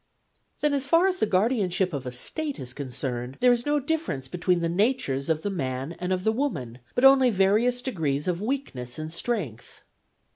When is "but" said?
6.95-7.05